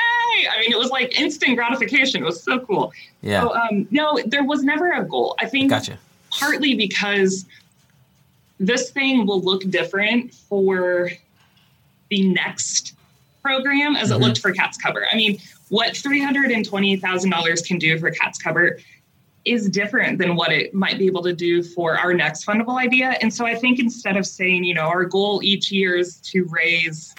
[0.48, 2.22] I mean, it was like instant gratification.
[2.22, 2.92] It was so cool.
[3.22, 5.36] Yeah, So, um, no, there was never a goal.
[5.38, 5.98] I think gotcha.
[6.30, 7.44] partly because
[8.58, 11.10] this thing will look different for
[12.10, 12.94] the next
[13.42, 14.16] program as Mhm.
[14.16, 15.06] it looked for Cats' Cupboard.
[15.10, 18.82] I mean, what $320,000 can do for Cats' Cupboard
[19.44, 23.16] is different than what it might be able to do for our next fundable idea.
[23.22, 26.44] And so I think instead of saying, you know, our goal each year is to
[26.50, 27.14] raise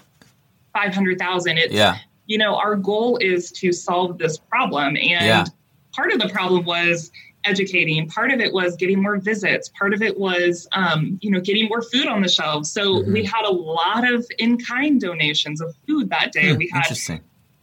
[0.74, 1.98] 500,000, it's Yeah,
[2.28, 4.96] you know, our goal is to solve this problem.
[4.98, 5.46] And Yeah.
[5.94, 7.12] part of the problem was
[7.46, 8.08] educating.
[8.10, 9.70] Part of it was getting more visits.
[9.70, 12.72] Part of it was, um, you know, getting more food on the shelves.
[12.72, 13.14] So Mhm.
[13.14, 16.52] we had a lot of in-kind donations of food that day.
[16.52, 17.22] Hmm, we had interesting.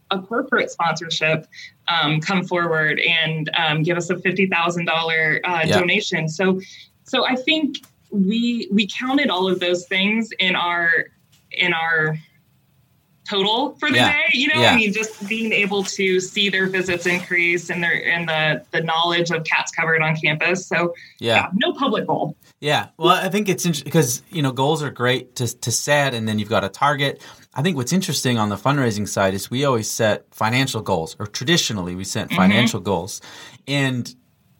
[0.09, 1.47] a corporate sponsorship
[1.89, 5.79] um, come forward and um, give us a fifty thousand dollar uh, Yeah.
[5.79, 6.27] donation.
[6.29, 6.59] So,
[7.03, 7.77] so I think
[8.09, 10.89] we we counted all of those things in our
[11.51, 12.17] in our
[13.27, 14.11] total for the Yeah.
[14.11, 14.23] day.
[14.33, 14.71] You know, Yeah.
[14.71, 18.81] I mean, just being able to see their visits increase and their and the the
[18.81, 20.65] knowledge of Cats' Cupboard on campus.
[20.67, 21.35] So, Yeah.
[21.35, 22.35] yeah, no public goal.
[22.59, 26.13] Yeah, well, I think it's interesting because you know goals are great to to set,
[26.13, 27.21] and then you've got a target.
[27.53, 31.27] I think what's interesting on the fundraising side is we always set financial goals, or
[31.27, 32.37] traditionally we set mm-hmm.
[32.37, 33.21] financial goals,
[33.67, 34.13] and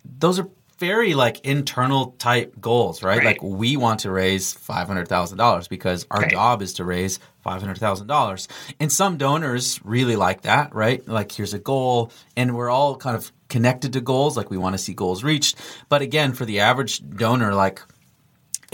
[0.05, 0.47] those are
[0.79, 3.17] very like internal type goals, right?
[3.17, 3.25] Right.
[3.25, 6.31] Like we want to raise five hundred thousand dollars because our Right.
[6.31, 8.47] job is to raise five hundred thousand dollars,
[8.79, 11.07] and some donors really like that, right?
[11.07, 14.73] Like here's a goal, and we're all kind of connected to goals, like we want
[14.73, 15.55] to see goals reached.
[15.89, 17.81] But again, for the average donor, like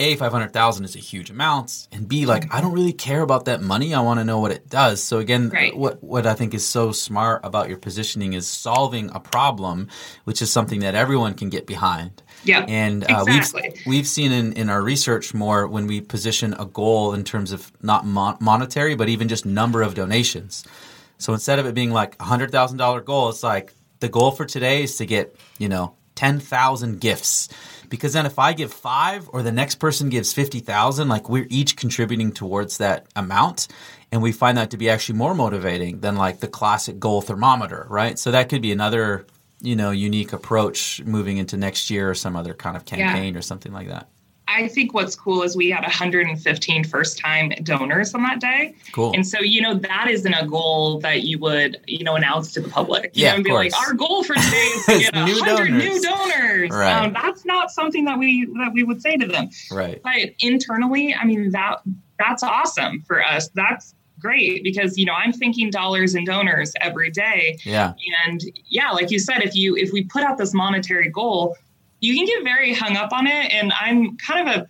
[0.00, 3.22] a five hundred thousand is a huge amount, and B like I don't really care
[3.22, 3.94] about that money.
[3.94, 5.02] I want to know what it does.
[5.02, 5.76] So again, Right.
[5.76, 9.88] what what I think is so smart about your positioning is solving a problem,
[10.24, 12.22] which is something that everyone can get behind.
[12.42, 13.62] Yeah, And uh, Exactly.
[13.70, 17.52] we've we've seen in, in our research more when we position a goal in terms
[17.52, 20.64] of not mon- monetary, but even just number of donations.
[21.18, 24.32] So instead of it being like a hundred thousand dollar goal, it's like the goal
[24.32, 27.48] for today is to get you know ten thousand gifts.
[27.94, 31.46] Because then if I give five or the next person gives fifty thousand, like we're
[31.48, 33.68] each contributing towards that amount,
[34.10, 37.86] and we find that to be actually more motivating than like the classic goal thermometer,
[37.88, 38.18] right?
[38.18, 39.26] So that could be another
[39.60, 42.96] you know unique approach moving into next year or some other kind of Yeah.
[43.12, 44.08] campaign or something like that.
[44.46, 48.74] I think what's cool is we had 115 first time donors on that day.
[48.92, 49.12] Cool.
[49.14, 52.60] And so, you know, that isn't a goal that you would, you know, announce to
[52.60, 53.10] the public.
[53.14, 55.68] You Yeah, know, and be like, our goal for today is to get new 100
[55.68, 55.82] donors.
[55.84, 56.70] new donors.
[56.70, 56.92] Right.
[56.92, 59.48] Um, that's not something that we that we would say to them.
[59.72, 60.00] right.
[60.02, 61.80] But internally, I mean, that
[62.18, 63.48] that's awesome for us.
[63.54, 67.58] That's great because you know I'm thinking dollars and donors every day.
[67.64, 67.94] Yeah.
[68.26, 71.56] And yeah, like you said, if you if we put out this monetary goal,
[72.04, 73.52] you can get very hung up on it.
[73.52, 74.68] And I'm kind of a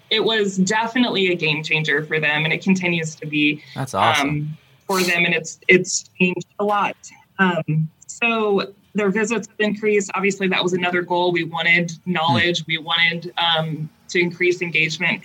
[0.09, 4.29] it was definitely a game changer for them, and it continues to be That's awesome.
[4.29, 4.57] um,
[4.87, 6.95] for them, and it's it's changed a lot.
[7.37, 10.09] Um, so their visits have increased.
[10.15, 11.31] Obviously, that was another goal.
[11.31, 12.65] We wanted knowledge.
[12.65, 15.23] We wanted um, to increase engagement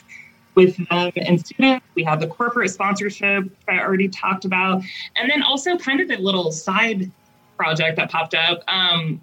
[0.55, 1.85] with them and students.
[1.95, 4.83] We have the corporate sponsorship that I already talked about,
[5.17, 7.11] and then also kind of a little side
[7.57, 8.63] project that popped up.
[8.69, 9.21] Um,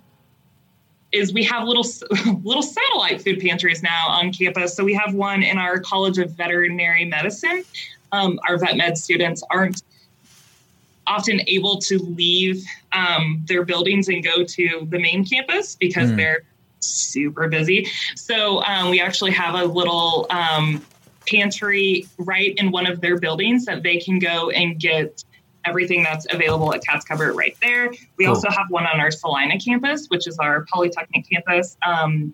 [1.12, 1.86] is we have little
[2.44, 4.76] little satellite food pantries now on campus.
[4.76, 7.64] So we have one in our College of Veterinary Medicine.
[8.14, 9.84] Um, our vet med students aren't
[11.08, 12.64] often able to leave
[12.94, 16.18] um, their buildings and go to the main campus because Mm.
[16.18, 16.44] they're
[16.80, 17.88] super busy.
[18.16, 20.84] So um, we actually have a little um,
[21.28, 25.24] pantry right in one of their buildings that they can go and get
[25.66, 27.92] everything that's available at Cats' Cupboard right there.
[28.18, 28.34] We Cool.
[28.36, 31.78] also have one on our Salina campus, which is our Polytechnic campus.
[31.86, 32.34] Um,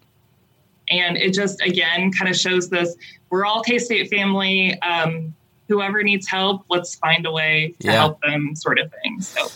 [0.90, 2.96] and it just, again, kind of shows this
[3.30, 4.80] we're all K State family.
[4.82, 5.34] Um,
[5.68, 7.94] whoever needs help, let's find a way to Yeah.
[7.96, 9.20] help them, sort of thing.
[9.20, 9.50] So,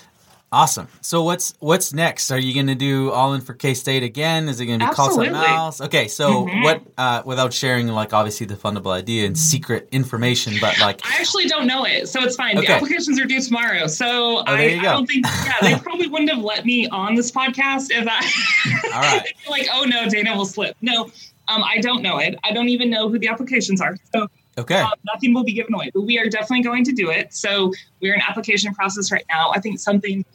[0.54, 0.90] Awesome.
[1.00, 2.30] So what's what's next?
[2.30, 4.50] Are you going to do all in for K State again?
[4.50, 5.80] Is it going to be called something else?
[5.80, 6.10] Okay.
[6.10, 6.64] So Mhm.
[6.64, 6.82] what?
[6.98, 11.46] Uh, without sharing like obviously the fundable idea and secret information, but like I actually
[11.46, 12.58] don't know it, so it's fine.
[12.58, 12.68] Okay.
[12.68, 15.26] The applications are due tomorrow, so I, there you I don't think.
[15.26, 18.94] Yeah, they probably wouldn't have let me on this podcast if I.
[18.94, 19.26] All right.
[19.50, 20.76] like, oh no, Dana will slip.
[20.82, 21.04] No,
[21.48, 22.36] um, I don't know it.
[22.44, 23.96] I don't even know who the applications are.
[24.14, 24.80] So okay.
[24.82, 27.34] um, nothing will be given away, but we are definitely going to do it.
[27.34, 29.52] So we're in application process right now.
[29.56, 30.26] I think something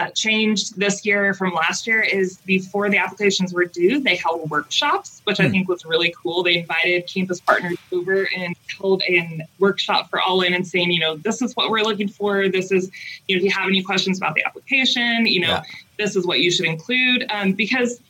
[0.00, 4.48] that changed this year from last year is before the applications were due, they held
[4.48, 5.50] workshops, which I Hmm.
[5.52, 6.42] think was really cool.
[6.42, 11.00] They invited campus partners over and held a workshop for all in and saying, you
[11.00, 12.48] know, this is what we're looking for.
[12.48, 12.90] This is,
[13.26, 15.62] you know, if you have any questions about the application, you know, Yeah.
[15.98, 17.26] this is what you should include.
[17.30, 18.00] Um, because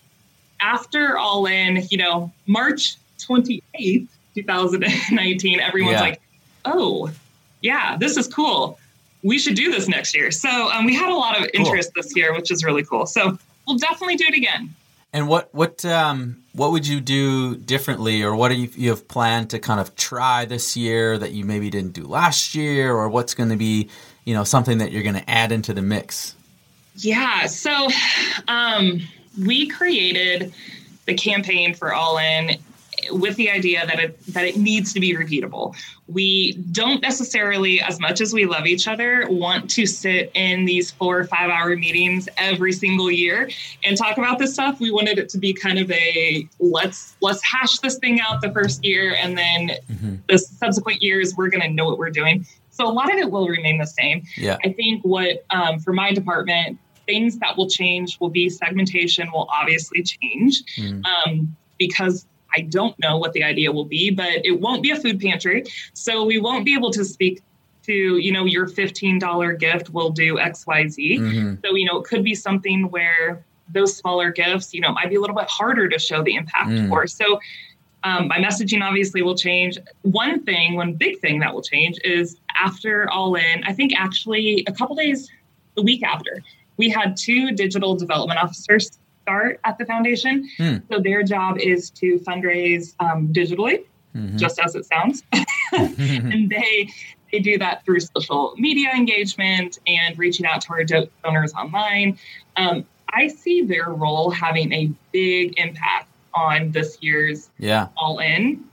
[0.62, 6.00] after all in, you know, March 28th, 2019, everyone's Yeah.
[6.02, 6.20] like,
[6.66, 7.10] oh,
[7.62, 8.79] yeah, this is cool.
[9.22, 10.30] We should do this next year.
[10.30, 13.06] So um, we had a lot of interest this year, which is really cool.
[13.06, 14.74] So we'll definitely do it again.
[15.12, 19.08] And what what um what would you do differently, or what do you, you have
[19.08, 23.08] planned to kind of try this year that you maybe didn't do last year, or
[23.08, 23.88] what's going to be
[24.24, 26.36] you know something that you're going to add into the mix?
[26.96, 27.46] Yeah.
[27.46, 27.88] So
[28.46, 29.00] um,
[29.44, 30.52] we created
[31.06, 32.58] the campaign for All In
[33.10, 35.74] with the idea that it that it needs to be repeatable.
[36.08, 40.90] We don't necessarily, as much as we love each other, want to sit in these
[40.90, 43.48] four or five hour meetings every single year
[43.84, 44.80] and talk about this stuff.
[44.80, 48.50] We wanted it to be kind of a let's let's hash this thing out the
[48.52, 50.18] first year and then Mhm.
[50.28, 52.44] the subsequent years we're going to know what we're doing.
[52.70, 54.22] So a lot of it will remain the same.
[54.36, 54.56] Yeah.
[54.64, 59.48] I think what um, for my department, things that will change will be segmentation will
[59.52, 61.04] obviously change Mm.
[61.06, 64.96] um, because I don't know what the idea will be, but it won't be a
[64.96, 65.64] food pantry.
[65.94, 67.42] So we won't be able to speak
[67.84, 71.18] to, you know, your $15 gift will do XYZ.
[71.18, 71.62] Mhm.
[71.64, 75.16] So, you know, it could be something where those smaller gifts, you know, might be
[75.16, 76.88] a little bit harder to show the impact Mm.
[76.88, 77.06] for.
[77.06, 77.40] So,
[78.02, 79.78] um, my messaging obviously will change.
[80.02, 84.64] One thing, one big thing that will change is after All In, I think actually
[84.66, 85.30] a couple days,
[85.76, 86.42] the week after,
[86.76, 88.98] we had two digital development officers
[89.30, 90.48] start at the foundation.
[90.56, 90.76] Hmm.
[90.90, 93.84] So, their job is to fundraise um, digitally,
[94.16, 94.36] Mhm.
[94.36, 95.22] just as it sounds
[95.72, 96.90] and they
[97.30, 102.18] they do that through social media engagement and reaching out to our donors online.
[102.56, 107.86] Um, I see their role having a big impact on this year's yeah.
[107.96, 108.64] All In.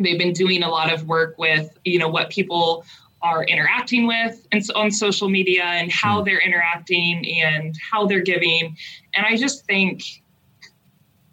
[0.00, 2.86] They've been doing a lot of work with you know what people
[3.22, 6.24] are interacting with and so on social media and how Hmm.
[6.24, 8.76] they're interacting and how they're giving.
[9.14, 10.02] And I just think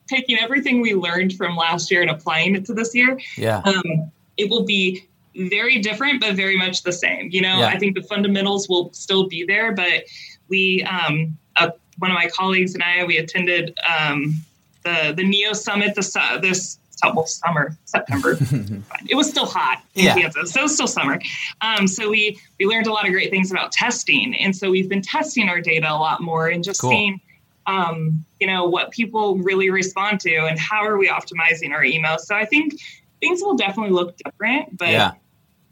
[0.08, 3.62] taking everything we learned from last year and applying it to this year, Yeah.
[3.66, 5.04] um, it will be
[5.36, 7.30] very different, but very much the same.
[7.32, 7.68] You know, Yeah.
[7.68, 10.04] I think the fundamentals will still be there, but
[10.48, 14.42] we, um, uh, one of my colleagues and I, we attended um,
[14.84, 18.38] the the Neo Summit this uh, this well, summer September.
[19.10, 20.16] it was still hot in Yeah.
[20.16, 21.20] Kansas, so it's still summer.
[21.62, 24.90] Um, so we we learned a lot of great things about testing, and so we've
[24.90, 26.92] been testing our data a lot more and just Cool.
[26.92, 27.22] seeing
[27.68, 32.22] um, you know what people really respond to and how are we optimizing our emails.
[32.22, 32.80] So I think
[33.22, 35.12] things will definitely look different, but yeah.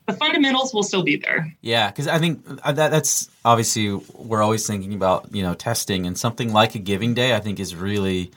[0.06, 1.56] the fundamentals will still be there.
[1.62, 6.06] Yeah, because I think uh, that that's obviously we're always thinking about you know testing
[6.06, 7.36] and something like a giving day.
[7.36, 8.32] I think is really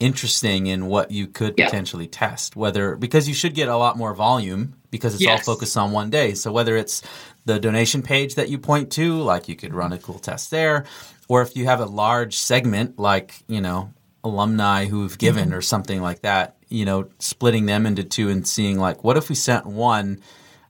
[0.00, 1.66] interesting in what you could Yeah.
[1.66, 2.56] potentially test.
[2.56, 5.46] Whether because you should get a lot more volume because it's Yes.
[5.48, 6.34] all focused on one day.
[6.34, 7.02] So whether it's
[7.44, 10.84] the donation page that you point to, like you could run a cool test there,
[11.28, 13.90] or if you have a large segment like you know
[14.22, 15.54] alumni who've given Mm-hmm.
[15.58, 19.28] or something like that, you know, splitting them into two and seeing like what if
[19.28, 20.20] we sent one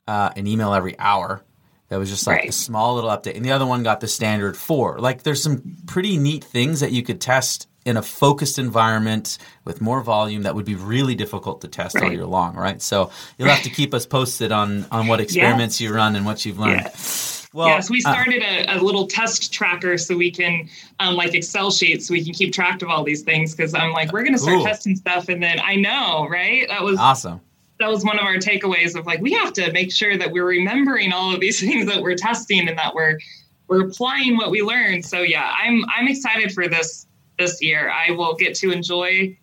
[0.08, 1.42] uh, an email every hour
[1.88, 4.56] that was just like a small little update, and the other one got the standard
[4.56, 4.98] four.
[4.98, 9.80] Like, there's some pretty neat things that you could test in a focused environment with
[9.80, 12.80] more volume that would be really difficult to test all year long, right?
[12.80, 16.44] So you'll have to keep us posted on on what experiments you run and what
[16.44, 16.82] you've learned.
[16.84, 17.34] Yes.
[17.54, 20.68] Well, yes, we uh, started a, a little test tracker so we can,
[20.98, 23.54] um, like Excel sheets, so we can keep track of all these things.
[23.54, 26.66] Because I'm like, we're going to start testing stuff, and then I know, right?
[26.66, 27.40] That was awesome.
[27.78, 30.46] that was one of our takeaways of like we have to make sure that we're
[30.46, 33.20] remembering all of these things that we're testing and that we're
[33.68, 35.04] we're applying what we learned.
[35.04, 37.06] So yeah, I'm I'm excited for this
[37.38, 37.90] this year.
[37.90, 39.36] I will get to enjoy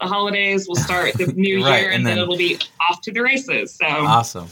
[0.00, 0.66] the holidays.
[0.68, 2.58] We'll start the new Right, year, and and, then, then- it'll be
[2.90, 3.74] off to the races.
[3.74, 4.48] So Awesome.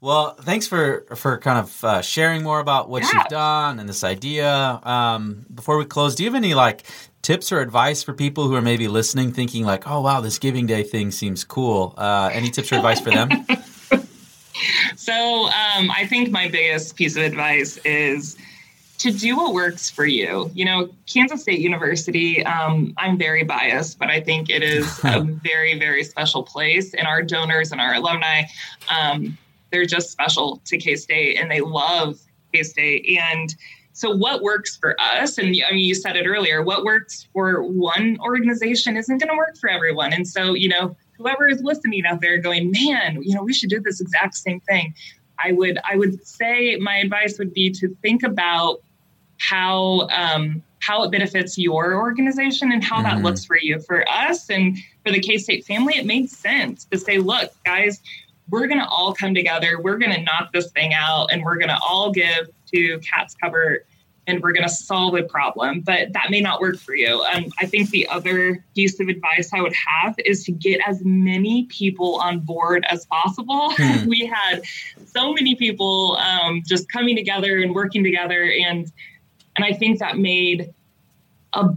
[0.00, 3.10] Well, thanks for for kind of uh, sharing more about what Yeah.
[3.14, 4.80] you've done and this idea.
[4.82, 6.84] Um, before we close, do you have any like
[7.20, 10.66] tips or advice for people who are maybe listening, thinking like, "Oh, wow, this Giving
[10.66, 11.94] Day thing seems cool"?
[11.98, 13.28] Uh, any tips or advice for them?
[14.96, 18.36] So um, I think my biggest piece of advice is
[18.98, 20.50] to do what works for you.
[20.54, 25.20] You know, Kansas State University, um, I'm very biased, but I think it is a
[25.42, 26.94] very, very special place.
[26.94, 28.42] And our donors and our alumni,
[28.90, 29.38] um,
[29.70, 32.18] they're just special to K State and they love
[32.52, 33.18] K State.
[33.20, 33.54] And
[33.92, 37.62] so, what works for us, and I mean, you said it earlier, what works for
[37.62, 40.12] one organization isn't going to work for everyone.
[40.12, 43.70] And so, you know, whoever is listening out there going, man, you know, we should
[43.70, 44.94] do this exact same thing.
[45.44, 48.80] I would, I would say my advice would be to think about
[49.38, 53.04] how um, how it benefits your organization and how Mhm.
[53.04, 53.80] that looks for you.
[53.80, 58.00] For us and for the K State family, it made sense to say, look, guys,
[58.48, 59.78] we're going to all come together.
[59.80, 63.34] We're going to knock this thing out, and we're going to all give to Cats'
[63.34, 63.84] Cupboard,
[64.26, 65.80] and we're going to solve a problem.
[65.80, 67.22] But that may not work for you.
[67.34, 71.02] Um, I think the other piece of advice I would have is to get as
[71.04, 73.72] many people on board as possible.
[73.76, 74.08] Hmm.
[74.08, 74.62] we had
[75.06, 78.90] so many people um, just coming together and working together, and
[79.58, 80.72] and I think that made
[81.52, 81.70] a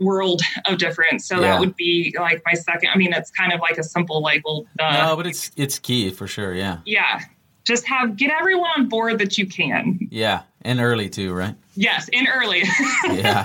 [0.00, 1.26] world of difference.
[1.28, 1.42] So Yeah.
[1.42, 2.88] that would be like my second.
[2.94, 5.06] I mean, it's kind of like a simple like, well, duh.
[5.06, 6.54] no, but it's it's key for sure.
[6.54, 7.20] Yeah, yeah,
[7.64, 9.98] just have get everyone on board that you can.
[10.10, 11.54] yeah, and early too, right?
[11.74, 12.62] Yes, in early.
[13.04, 13.44] yeah.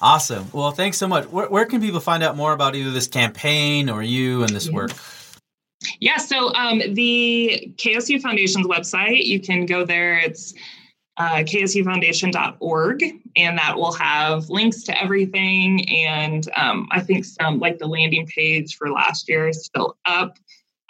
[0.00, 0.48] Awesome.
[0.52, 1.26] Well, thanks so much.
[1.28, 4.68] Where, where can people find out more about either this campaign or you and this
[4.68, 4.90] work?
[6.00, 10.18] Yeah, so um, the KSU Foundation's website, you can go there.
[10.18, 10.54] It's
[11.16, 13.02] uh, ksufoundation.org,
[13.36, 15.88] and that will have links to everything.
[15.90, 20.38] And um, I think some, like the landing page for last year, is still up.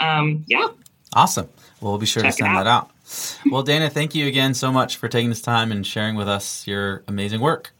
[0.00, 0.68] Um, yeah,
[1.14, 1.48] Awesome.
[1.80, 2.64] Well, we'll be sure Check to send out.
[2.64, 2.90] that out.
[3.50, 6.66] Well, Dana, thank you again so much for taking this time and sharing with us
[6.66, 7.72] your amazing work.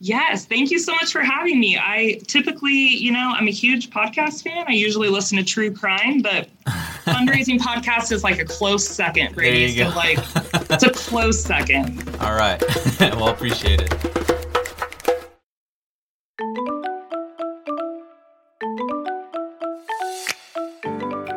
[0.00, 1.76] yes, thank you so much for having me.
[1.78, 4.64] I typically, you know, I'm a huge podcast fan.
[4.66, 6.48] I usually listen to true crime, but
[7.04, 9.74] fundraising podcast is like a close second, Brady.
[9.74, 9.96] There you So, go.
[9.96, 12.08] like, it's a close second.
[12.20, 12.62] All right.
[13.00, 13.90] well, appreciate it.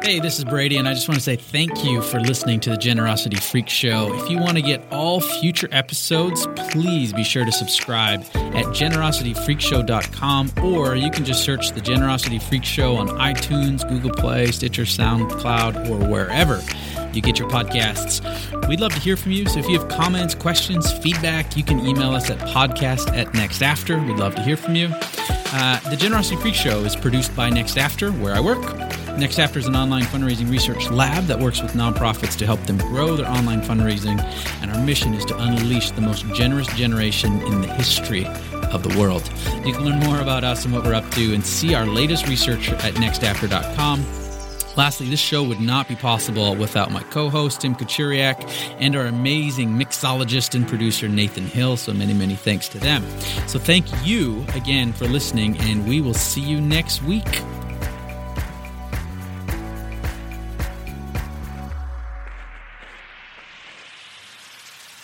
[0.06, 2.70] Hey, this is Brady, and I just want to say thank you for listening to
[2.70, 4.14] the Generosity Freak Show.
[4.14, 10.52] If you want to get all future episodes, please be sure to subscribe at generosityfreakshow.com,
[10.64, 15.90] or you can just search the Generosity Freak Show on iTunes, Google Play, Stitcher, SoundCloud,
[15.90, 16.62] or wherever
[17.12, 18.22] you get your podcasts.
[18.68, 21.80] We'd love to hear from you, so if you have comments, questions, feedback, you can
[21.84, 24.06] email us at podcast at nextafter.
[24.06, 24.90] We'd love to hear from you.
[24.92, 28.85] Uh, the Generosity Freak Show is produced by NextAfter, where I work.
[29.16, 33.16] NextAfter is an online fundraising research lab that works with nonprofits to help them grow
[33.16, 34.22] their online fundraising,
[34.62, 39.00] and our mission is to unleash the most generous generation in the history of the
[39.00, 39.32] world.
[39.66, 42.28] You can learn more about us and what we're up to and see our latest
[42.28, 44.06] research at nextafter.com.
[44.76, 49.06] Lastly, this show would not be possible without my co host, Tim Kachuriak, and our
[49.06, 51.78] amazing mixologist and producer, Nathan Hill.
[51.78, 53.02] So many, many thanks to them.
[53.48, 57.42] So thank you again for listening, and we will see you next week.